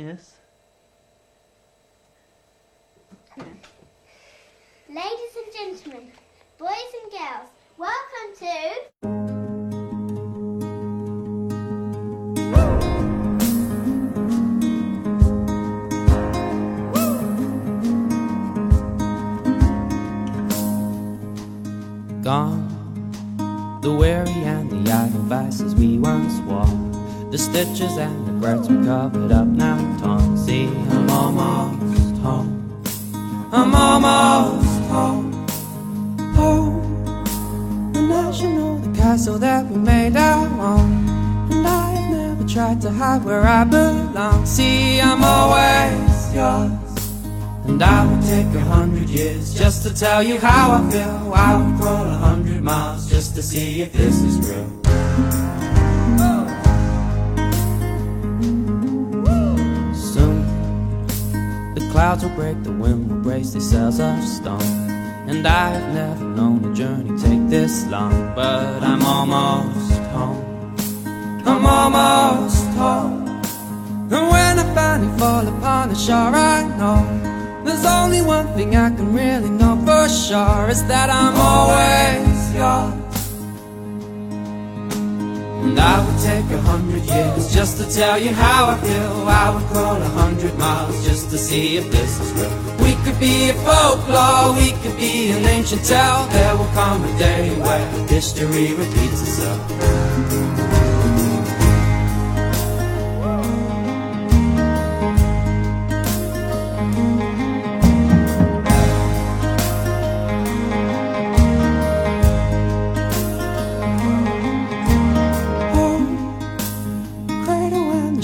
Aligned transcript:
Yes. 0.00 0.32
Ladies 4.88 5.36
and 5.36 5.52
gentlemen, 5.52 6.10
boys 6.56 6.92
and 7.02 7.12
girls, 7.12 7.50
welcome 7.76 8.34
to. 8.38 8.54
Gone, 22.22 23.80
the 23.82 23.92
weary 23.92 24.30
and 24.30 24.70
the 24.70 24.90
idle 24.90 25.20
vices 25.24 25.74
we 25.74 25.98
once 25.98 26.40
wore. 26.48 26.64
The 27.30 27.38
stitches 27.38 27.96
and 27.96 28.26
the 28.26 28.32
breaks 28.32 28.66
were 28.68 28.82
covered 28.82 29.30
up 29.30 29.46
now 29.46 29.76
torn. 29.76 29.80
See, 29.80 29.80
I'm 29.80 29.89
almost 31.20 32.16
home. 32.22 32.50
I'm 33.52 33.74
almost 33.74 34.80
home. 34.94 35.32
Home. 36.38 37.94
And 37.94 38.12
I 38.12 38.30
should 38.32 38.54
know 38.58 38.78
the 38.78 38.92
castle 38.96 39.38
that 39.38 39.66
we 39.66 39.76
made 39.76 40.16
our 40.16 40.46
own. 40.72 40.90
And 41.52 41.66
I've 41.66 42.10
never 42.10 42.44
tried 42.48 42.80
to 42.82 42.90
hide 42.90 43.22
where 43.24 43.42
I 43.42 43.64
belong. 43.64 44.46
See, 44.46 45.00
I'm 45.00 45.22
always 45.22 46.34
yours. 46.34 46.90
And 47.66 47.82
I 47.82 47.98
would 48.06 48.24
take 48.24 48.50
a 48.62 48.64
hundred 48.74 49.08
years 49.10 49.54
just 49.54 49.82
to 49.86 49.94
tell 49.94 50.22
you 50.22 50.38
how 50.38 50.64
I 50.78 50.90
feel. 50.90 51.32
I 51.34 51.50
would 51.56 51.80
crawl 51.80 52.06
a 52.06 52.18
hundred 52.28 52.62
miles 52.62 53.10
just 53.10 53.34
to 53.36 53.42
see 53.42 53.82
if 53.82 53.92
this 53.92 54.22
is 54.22 54.36
real. 54.48 54.79
The 61.74 61.88
clouds 61.92 62.22
will 62.24 62.34
break, 62.34 62.62
the 62.62 62.72
wind 62.72 63.08
will 63.10 63.22
brace 63.22 63.52
these 63.52 63.70
sails 63.70 64.00
of 64.00 64.22
stone. 64.24 64.60
And 65.28 65.46
I 65.46 65.68
have 65.70 65.94
never 65.94 66.24
known 66.24 66.64
a 66.64 66.74
journey 66.74 67.16
take 67.20 67.48
this 67.48 67.86
long, 67.86 68.34
but 68.34 68.82
I'm 68.82 69.02
almost 69.02 69.92
home. 70.14 70.74
I'm 71.46 71.64
almost 71.64 72.66
home. 72.76 73.28
And 74.12 74.28
when 74.32 74.58
I 74.58 74.74
finally 74.74 75.18
fall 75.18 75.46
upon 75.46 75.90
the 75.90 75.94
shore, 75.94 76.34
I 76.34 76.62
know 76.78 77.64
there's 77.64 77.84
only 77.84 78.22
one 78.22 78.48
thing 78.54 78.74
I 78.74 78.90
can 78.90 79.14
really 79.14 79.50
know 79.50 79.76
for 79.86 80.08
sure 80.08 80.68
is 80.68 80.82
that 80.86 81.08
I'm 81.10 81.36
always 81.36 82.29
And 85.70 85.78
I 85.78 86.04
would 86.04 86.20
take 86.20 86.50
a 86.50 86.60
hundred 86.62 87.04
years 87.04 87.54
just 87.54 87.78
to 87.78 87.88
tell 87.88 88.18
you 88.18 88.34
how 88.34 88.70
I 88.70 88.76
feel. 88.80 89.28
I 89.28 89.54
would 89.54 89.64
crawl 89.70 90.02
a 90.02 90.08
hundred 90.22 90.58
miles 90.58 91.04
just 91.06 91.30
to 91.30 91.38
see 91.38 91.76
if 91.76 91.88
this 91.92 92.18
is 92.18 92.32
real. 92.32 92.50
We 92.84 92.96
could 93.04 93.20
be 93.20 93.50
a 93.50 93.54
folklore, 93.62 94.52
we 94.56 94.72
could 94.82 94.96
be 94.96 95.30
an 95.30 95.44
ancient 95.44 95.84
tale. 95.84 96.26
There 96.26 96.56
will 96.56 96.72
come 96.74 97.04
a 97.04 97.18
day 97.18 97.56
where 97.60 97.86
history 98.08 98.74
repeats 98.74 99.22
itself. 99.22 100.89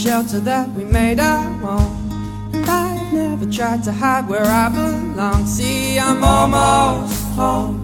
Shelter 0.00 0.40
that 0.40 0.66
we 0.70 0.82
made 0.84 1.20
our 1.20 1.44
own. 1.62 1.92
And 2.54 2.64
I've 2.64 3.12
never 3.12 3.44
tried 3.44 3.84
to 3.84 3.92
hide 3.92 4.26
where 4.30 4.46
I 4.46 4.70
belong. 4.70 5.44
See, 5.44 5.98
I'm 5.98 6.24
almost 6.24 7.22
home. 7.36 7.76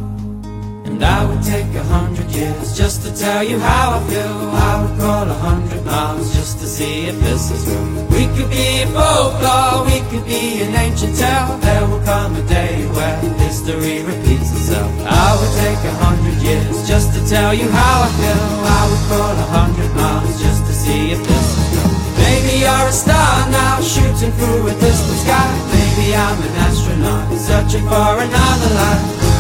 And 0.86 1.04
I 1.04 1.26
would 1.26 1.42
take 1.42 1.74
a 1.74 1.84
hundred 1.84 2.30
years 2.30 2.74
just 2.74 3.02
to 3.04 3.14
tell 3.14 3.42
you 3.44 3.58
how 3.58 3.98
I 3.98 4.00
feel. 4.08 4.36
I 4.68 4.72
would 4.80 4.98
crawl 4.98 5.28
a 5.28 5.38
hundred 5.48 5.84
miles 5.84 6.34
just 6.34 6.58
to 6.60 6.66
see 6.66 7.04
if 7.04 7.20
this 7.20 7.50
is 7.50 7.68
real. 7.68 8.06
We 8.16 8.24
could 8.34 8.48
be 8.48 8.80
a 8.80 8.86
folklore, 8.96 9.84
we 9.84 10.00
could 10.08 10.24
be 10.24 10.62
an 10.62 10.74
ancient 10.74 11.16
tale. 11.18 11.58
There 11.58 11.86
will 11.86 12.00
come 12.00 12.34
a 12.34 12.42
day 12.48 12.86
where 12.96 13.20
history 13.44 14.02
repeats 14.04 14.50
itself. 14.56 14.90
I 15.04 15.36
would 15.36 15.54
take 15.60 15.80
a 15.92 15.94
hundred 16.00 16.40
years 16.40 16.88
just 16.88 17.12
to 17.12 17.20
tell 17.28 17.52
you 17.52 17.68
how 17.68 18.08
I 18.08 18.10
feel. 18.20 18.46
I 18.78 18.82
would 18.88 19.02
crawl 19.08 19.36
a 19.36 19.48
hundred 19.58 19.90
miles 19.96 20.40
just 20.40 20.64
to 20.64 20.72
see 20.72 21.10
if 21.12 21.20
this 21.28 21.65
Maybe 22.46 22.60
you're 22.60 22.70
a 22.70 22.92
star 22.92 23.50
now, 23.50 23.80
shooting 23.80 24.30
through 24.30 24.68
a 24.68 24.74
distant 24.78 25.18
sky. 25.18 25.50
Maybe 25.74 26.14
I'm 26.14 26.40
an 26.40 26.54
astronaut, 26.62 27.36
searching 27.38 27.82
for 27.88 28.22
another 28.22 28.74
life. 28.74 29.35